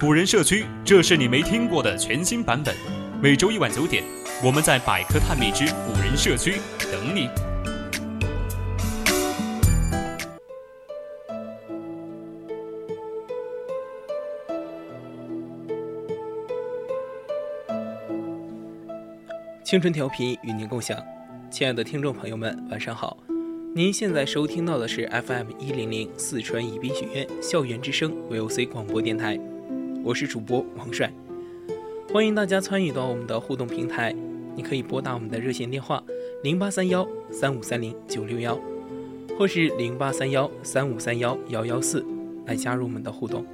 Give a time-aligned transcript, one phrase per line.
[0.00, 2.74] 古人社区，这是你没听过的全新版本。
[3.22, 4.02] 每周一晚九点，
[4.44, 6.56] 我们在百科探秘之古人社区
[6.90, 7.28] 等你。
[19.62, 20.98] 青春调频与您共享，
[21.50, 23.16] 亲爱的听众朋友们，晚上好。
[23.76, 29.38] 您现在收听到的是 FM 一零零四川宜宾学院校园之声 VOC 广播电台，
[30.04, 31.10] 我是主播王帅，
[32.12, 34.14] 欢迎大家参与到我们的互动平台。
[34.54, 36.04] 你可以拨打我们的热线电话
[36.42, 38.60] 零八三幺三五三零九六幺，
[39.38, 42.04] 或是零八三幺三五三幺幺幺四
[42.44, 43.46] 来加入我们的互动。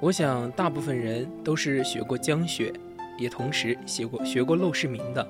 [0.00, 2.72] 我想，大部分人都是学过江雪，
[3.18, 5.28] 也同时写过学过《陋室铭》的。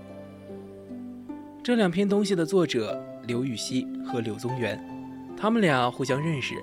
[1.65, 4.79] 这两篇东西的作者刘禹锡和柳宗元，
[5.35, 6.55] 他们俩互相认识，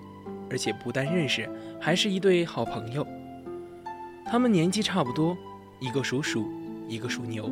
[0.47, 1.49] 而且不但认识，
[1.79, 3.03] 还是一对好朋友。
[4.27, 5.35] 他们年纪差不多，
[5.79, 6.47] 一个属鼠，
[6.87, 7.51] 一个属牛，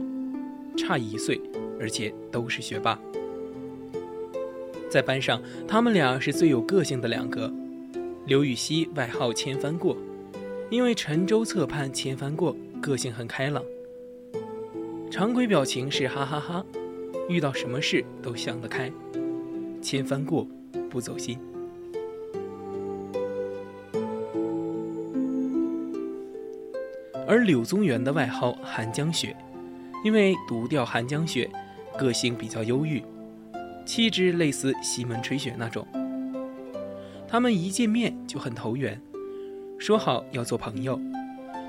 [0.77, 1.42] 差一岁，
[1.80, 3.00] 而且都是学霸。
[4.88, 7.52] 在班上，他们俩是最有个性的两个。
[8.27, 9.97] 刘禹锡外号“千帆过”。
[10.70, 13.64] 因为沉舟侧畔千帆过，个性很开朗，
[15.09, 16.64] 常规表情是哈哈哈，
[17.30, 18.91] 遇到什么事都想得开，
[19.83, 20.47] 千帆过
[20.89, 21.38] 不走心。
[27.27, 29.37] 而柳宗元的外号寒江雪，
[30.03, 31.48] 因为独钓寒江雪，
[31.95, 33.03] 个性比较忧郁，
[33.86, 35.87] 气质类似西门吹雪那种。
[37.27, 38.99] 他们一见面就很投缘。
[39.77, 40.99] 说好要做朋友，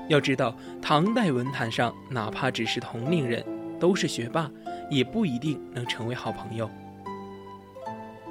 [0.09, 3.45] 要知道唐代文坛上，哪怕只是同龄人，
[3.79, 4.49] 都是学霸，
[4.91, 6.69] 也不一定能成为好朋友。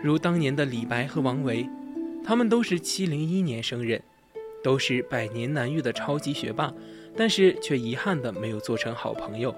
[0.01, 1.69] 如当年的李白和王维，
[2.23, 4.01] 他们都是七零一年生人，
[4.63, 6.73] 都是百年难遇的超级学霸，
[7.17, 9.55] 但是却遗憾的没有做成好朋友。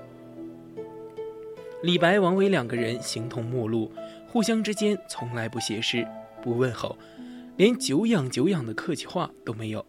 [1.83, 3.91] 李白、王维两个人形同陌路，
[4.29, 6.07] 互相之间从来不写诗，
[6.41, 6.97] 不问候，
[7.57, 9.85] 连久仰久仰的客气话都没有。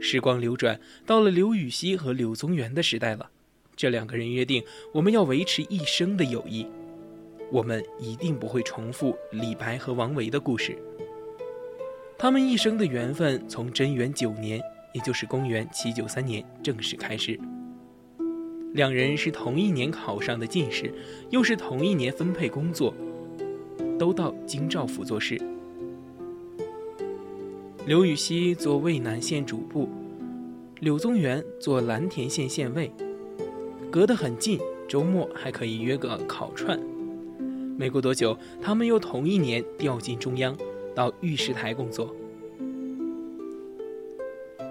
[0.00, 3.30] 时光流转，到了刘禹锡和柳宗元的时代了。
[3.78, 4.60] 这两个人约定，
[4.92, 6.66] 我们要维持一生的友谊。
[7.48, 10.76] 我们一定不会重复李白和王维的故事。
[12.18, 14.60] 他们一生的缘分从贞元九年，
[14.92, 17.38] 也就是公元七九三年正式开始。
[18.74, 20.92] 两人是同一年考上的进士，
[21.30, 22.92] 又是同一年分配工作，
[23.96, 25.40] 都到京兆府做事。
[27.86, 29.88] 刘禹锡做渭南县主簿，
[30.80, 32.92] 柳宗元做蓝田县县尉，
[33.90, 36.78] 隔得很近，周末还可以约个烤串。
[37.76, 40.56] 没过多久，他们又同一年调进中央，
[40.94, 42.14] 到御史台工作。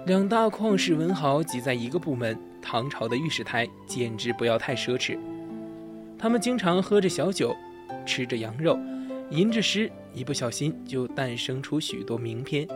[0.06, 5.18] 两大旷世文豪挤在一个部门，唐朝的御史台简直不要太奢侈。
[6.16, 7.56] 他们经常喝着小酒，
[8.06, 8.78] 吃着羊肉，
[9.30, 12.68] 吟着诗，一不小心就诞生出许多名篇。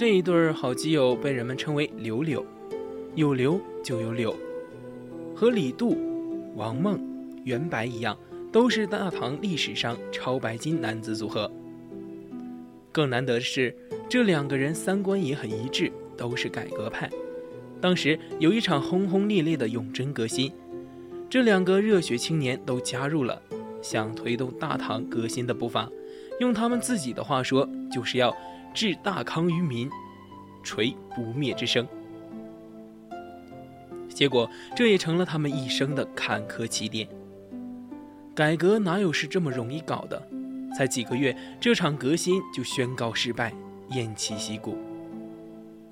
[0.00, 2.42] 这一对好基友被人们称为“柳柳”，
[3.16, 4.34] 有柳就有柳，
[5.36, 5.94] 和李杜、
[6.56, 6.98] 王孟、
[7.44, 8.16] 袁白一样，
[8.50, 11.52] 都是大唐历史上超白金男子组合。
[12.90, 13.76] 更难得的是，
[14.08, 17.10] 这两个人三观也很一致，都是改革派。
[17.78, 20.50] 当时有一场轰轰烈烈的永贞革新，
[21.28, 23.42] 这两个热血青年都加入了，
[23.82, 25.90] 想推动大唐革新的步伐。
[26.38, 28.34] 用他们自己的话说，就是要。
[28.74, 29.90] 治大康于民，
[30.62, 31.86] 垂不灭之声。
[34.08, 37.08] 结果，这也成了他们一生的坎坷起点。
[38.34, 40.22] 改革哪有是这么容易搞的？
[40.76, 43.52] 才几个月，这场革新就宣告失败，
[43.90, 44.76] 偃旗息鼓。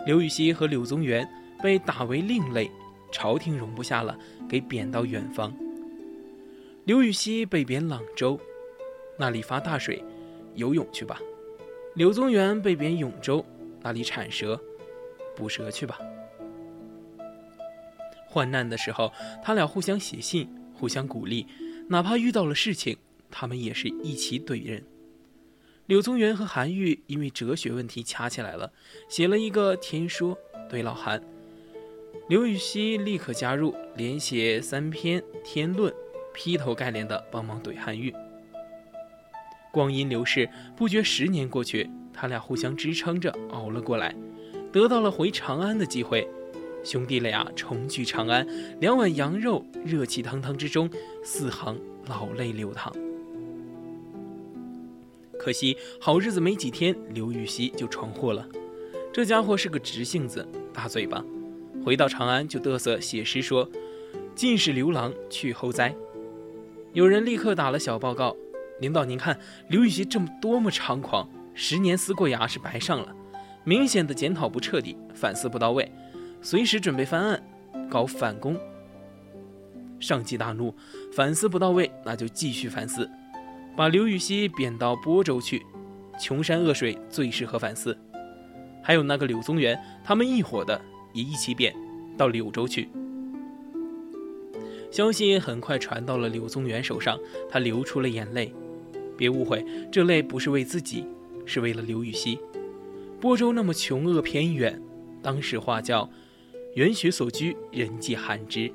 [0.06, 1.28] 刘禹锡和柳宗元
[1.62, 2.70] 被打为另类，
[3.10, 4.16] 朝廷容不下了，
[4.48, 5.52] 给贬到远方。
[6.84, 8.38] 刘禹锡被贬朗州，
[9.18, 10.02] 那里发大水，
[10.54, 11.20] 游泳去吧。
[11.98, 13.44] 柳宗元被贬永州，
[13.82, 14.62] 那里产蛇，
[15.34, 15.98] 捕蛇去吧。
[18.28, 19.12] 患难的时候，
[19.42, 21.44] 他俩互相写信，互相鼓励，
[21.88, 22.96] 哪怕遇到了事情，
[23.32, 24.84] 他们也是一起怼人。
[25.86, 28.72] 柳宗元和韩愈因为哲学问题掐起来了，
[29.08, 30.38] 写了一个《天说》
[30.70, 31.20] 怼老韩。
[32.28, 35.92] 刘禹锡立刻加入，连写三篇《天论》，
[36.32, 38.14] 劈头盖脸的帮忙怼韩愈。
[39.72, 44.14] 光阴流逝，不觉十年过去，他俩互相支撑着熬了过来，
[44.72, 46.28] 得到了回长安的机会。
[46.84, 48.46] 兄弟俩重聚长安，
[48.80, 50.88] 两碗羊肉，热气腾腾之中，
[51.22, 52.92] 四行老泪流淌。
[55.38, 58.46] 可惜好日子没几天，刘禹锡就闯祸了。
[59.12, 61.24] 这家伙是个直性子，大嘴巴。
[61.84, 63.68] 回到长安就嘚瑟写诗说
[64.34, 65.94] ：“尽是刘郎去后哉。”
[66.92, 68.36] 有人立刻打了小报告
[68.80, 69.38] ：“领导，您看
[69.68, 73.14] 刘禹锡这么多么猖狂，十年思过牙是白上了，
[73.64, 75.90] 明显的检讨不彻底，反思不到位，
[76.40, 77.42] 随时准备翻案，
[77.90, 78.56] 搞反攻。”
[80.00, 80.72] 上级大怒
[81.12, 83.10] ：“反思不到位，那就继续反思。”
[83.76, 85.64] 把刘禹锡贬到播州去，
[86.20, 87.96] 穷山恶水最适合反思。
[88.82, 90.80] 还有那个柳宗元，他们一伙的
[91.12, 91.74] 也一起贬
[92.16, 92.88] 到柳州去。
[94.90, 97.18] 消息很快传到了柳宗元手上，
[97.50, 98.52] 他流出了眼泪。
[99.18, 101.04] 别误会，这泪不是为自己，
[101.44, 102.38] 是为了刘禹锡。
[103.20, 104.80] 播州那么穷恶偏远，
[105.20, 106.08] 当时话叫
[106.76, 108.72] “远雪所居，人迹罕至”。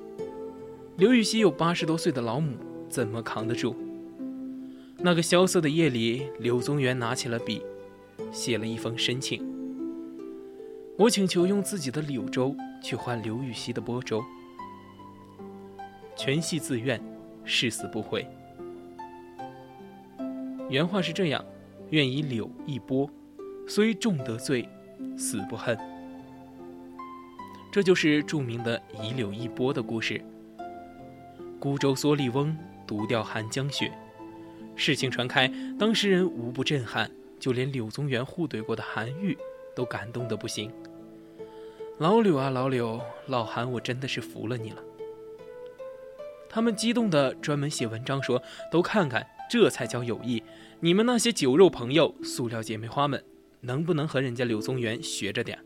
[0.98, 2.58] 刘禹锡有八十多岁的老母，
[2.90, 3.74] 怎么扛得住？
[4.98, 7.62] 那个萧瑟的夜里，柳宗元拿起了笔，
[8.32, 9.42] 写了一封申请。
[10.98, 14.24] 我请求用自己的柳州去换刘禹锡的播州，
[16.16, 17.02] 全系自愿，
[17.44, 18.28] 誓死不悔。
[20.74, 21.46] 原话是这样：
[21.92, 23.08] 愿以柳一波，
[23.68, 24.68] 虽众得罪，
[25.16, 25.78] 死不恨。
[27.72, 30.20] 这就是著名的以柳一波的故事。
[31.60, 33.92] 孤舟蓑笠翁，独钓寒江雪。
[34.76, 35.48] 事情传开，
[35.78, 39.38] 当事人无不震撼，就连柳宗元互怼过的韩愈
[39.76, 40.72] 都感动得不行。
[42.00, 44.82] 老柳啊老柳，老韩，我真的是服了你了。
[46.50, 48.42] 他们激动的专门写文章说
[48.72, 50.42] ：“都看看，这才叫友谊！
[50.80, 53.24] 你们那些酒肉朋友、塑料姐妹花们，
[53.62, 55.60] 能不能和人家柳宗元学着点？”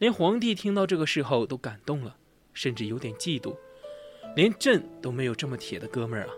[0.00, 2.16] 连皇帝听到这个事后都感动了，
[2.54, 3.54] 甚至有点嫉妒，
[4.34, 6.30] 连朕都没有这么铁的哥们儿啊！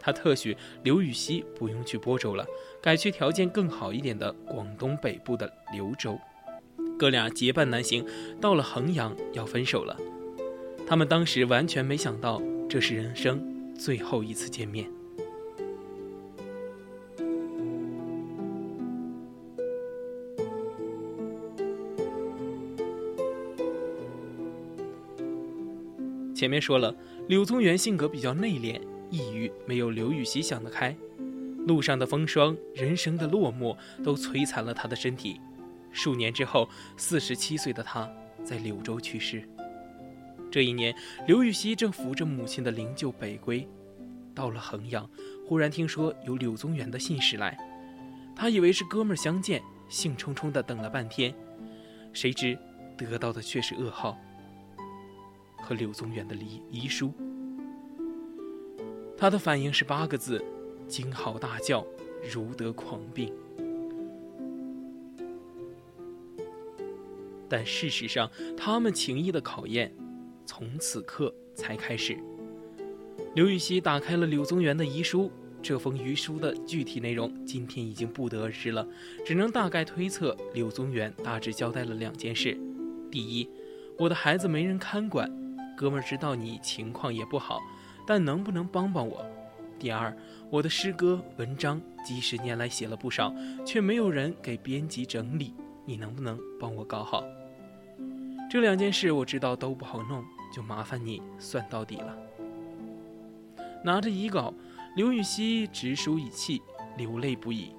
[0.00, 2.46] 他特许刘禹锡不用去播州了，
[2.80, 6.18] 改去条件更好一点的广东北部的柳州。
[6.98, 8.06] 哥俩结伴南行，
[8.40, 9.94] 到了衡阳要分手了。
[10.86, 14.90] 他们当时完全没想到，这是人生最后一次见面。
[26.40, 26.96] 前面说了，
[27.28, 28.80] 柳宗元性格比较内敛。
[29.10, 30.96] 抑郁没有刘禹锡想得开，
[31.66, 35.38] 路上的风霜，人生的落寞，都摧残了他的身体。
[35.92, 36.66] 数年之后，
[36.96, 38.10] 四十七岁的他
[38.42, 39.46] 在柳州去世。
[40.50, 40.94] 这一年，
[41.26, 43.68] 刘禹锡正扶着母亲的灵柩北归，
[44.34, 45.06] 到了衡阳，
[45.46, 47.54] 忽然听说有柳宗元的信使来，
[48.34, 49.60] 他以为是哥们儿相见，
[49.90, 51.34] 兴冲冲地等了半天，
[52.14, 52.56] 谁知
[52.96, 54.16] 得到的却是噩耗，
[55.70, 57.12] 和柳宗元的遗遗书。
[59.16, 60.44] 他的反应是八个字：
[60.88, 61.86] 惊嚎大叫，
[62.34, 63.32] 如得狂病。
[67.48, 69.94] 但事实上，他们情谊的考验
[70.44, 72.18] 从此刻才开始。
[73.36, 75.30] 刘禹锡打开了柳宗元的遗书，
[75.62, 78.84] 这封遗书的具体内容今天已经不得而知了，
[79.24, 80.36] 只能大概推测。
[80.52, 82.58] 柳宗元大致交代了两件事：
[83.08, 83.48] 第一，
[83.96, 85.30] 我的孩子没人看管，
[85.80, 87.58] 哥们儿知道你情况也不好。
[88.06, 89.24] 但能不能帮帮我？
[89.78, 90.14] 第二，
[90.50, 93.34] 我的诗歌文章几十年来写了不少，
[93.64, 95.54] 却没有人给编辑整理，
[95.86, 97.24] 你能不能帮我搞好？
[98.50, 100.22] 这两件事我知道都不好弄，
[100.54, 102.14] 就麻烦你算到底了。
[103.82, 104.52] 拿着遗稿，
[104.96, 106.60] 刘禹锡直抒以气，
[106.98, 107.72] 流泪不已。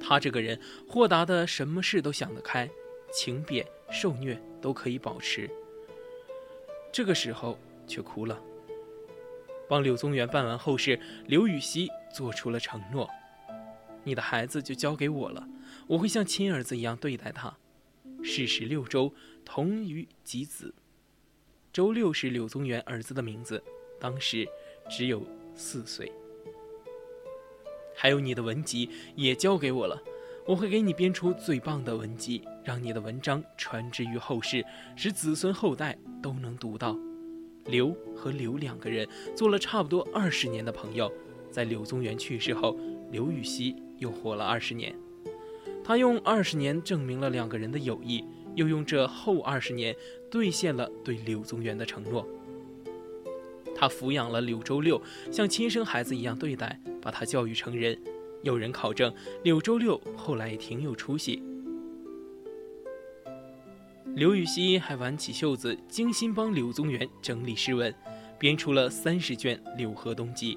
[0.00, 2.68] 他这个人豁达的，什么事都想得开，
[3.12, 5.48] 情贬受虐都可以保持。
[6.92, 8.40] 这个时候却哭了。
[9.68, 13.08] 帮柳宗元办完后事，刘禹锡做出了承诺
[14.02, 15.48] ：“你的孩子就交给我了，
[15.86, 17.56] 我会像亲儿子一样对待他。
[18.22, 20.74] 世时六周，同于己子。
[21.72, 23.62] 周六是柳宗元儿子的名字，
[24.00, 24.46] 当时
[24.88, 26.12] 只有四岁。
[27.94, 30.02] 还有你的文集也交给我了，
[30.50, 34.66] 我会给你编出最棒的文集，让你的文章传之于后世，
[34.96, 36.98] 使子孙后代都能读到。
[37.66, 41.08] 刘和刘两个人做了差不多二十年的朋友，
[41.52, 42.76] 在柳宗元去世后，
[43.12, 44.92] 刘禹锡又活了二十年。
[45.84, 48.24] 他用二十年证明了两个人的友谊，
[48.56, 49.94] 又用这后二十年
[50.28, 52.26] 兑现了对柳宗元的承诺。
[53.76, 57.96] 他抚养了柳周六，像亲生孩子一样对待，把他教育成人。
[58.42, 61.42] 有人考证，柳周六后来也挺有出息。
[64.14, 67.94] 刘禹锡还挽起袖子，精心帮柳宗元整理诗文，
[68.38, 70.56] 编出了三十卷《柳河东集》，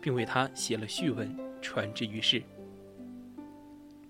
[0.00, 2.42] 并为他写了序文，传之于世。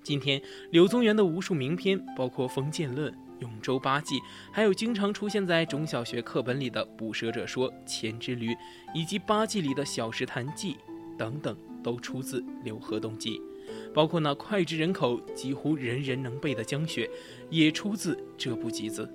[0.03, 4.17] 今天，柳宗元的无数名篇，包括《封建论》《永州八记》，
[4.53, 8.51] 还有经常出现在中小学课本里的《捕蛇者说》《黔之驴》，
[8.93, 10.75] 以及八记里的《小石潭记》
[11.23, 11.57] 等等。
[11.83, 13.39] 都出自《刘河东记》，
[13.93, 17.07] 包括那脍炙人口、几乎人人能背的《江雪》，
[17.51, 19.13] 也出自这部集子。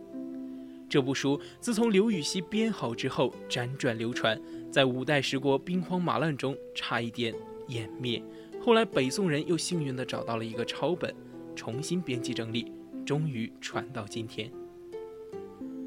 [0.89, 4.37] 这部书自从刘禹锡编好之后，辗转流传，
[4.69, 7.33] 在五代十国兵荒马乱中差一点
[7.69, 8.21] 湮灭。
[8.61, 11.15] 后来北宋人又幸运地找到了一个抄本，
[11.55, 12.69] 重新编辑整理，
[13.05, 14.51] 终于传到今天。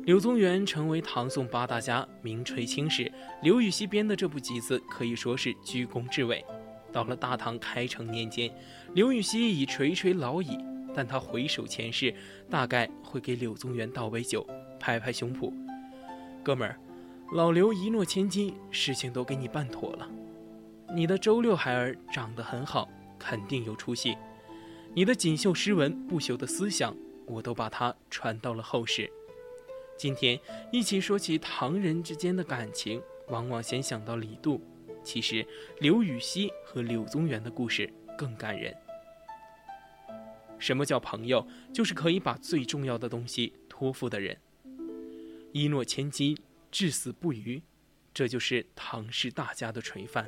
[0.05, 3.11] 柳宗元成为唐宋八大家，名垂青史。
[3.43, 6.43] 刘禹锡编的这部集子可以说是居功至伟。
[6.91, 8.51] 到了大唐开成年间，
[8.95, 10.59] 刘禹锡已垂垂老矣，
[10.95, 12.15] 但他回首前世，
[12.49, 14.45] 大概会给柳宗元倒杯酒，
[14.81, 15.53] 拍拍胸脯
[16.43, 16.81] ：“哥们儿，
[17.33, 20.09] 老刘一诺千金，事情都给你办妥了。
[20.93, 22.89] 你的周六孩儿长得很好，
[23.19, 24.17] 肯定有出息。
[24.95, 29.09] 你的锦绣诗文、不朽的思想，我都把它传到了后世。
[30.01, 30.41] 今天
[30.73, 34.59] 一起说起唐人之间的感情，往往先想到李杜。”
[35.05, 35.47] 其实，
[35.79, 38.75] 刘禹锡和柳宗元的故事更感人。
[40.59, 41.47] 什么叫朋友？
[41.71, 44.39] 就是可以把最重要的东西托付的人。
[45.53, 46.35] 一诺千金，
[46.71, 47.61] 至死不渝，
[48.15, 50.27] 这就是唐氏大家的垂范。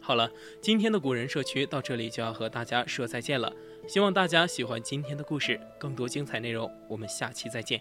[0.00, 0.30] 好了，
[0.62, 3.52] 今天的古人社区到这里就要和大家说再见了。
[3.88, 7.80] 希望大家喜欢今天的故事，更多精彩内容，我们下期再见。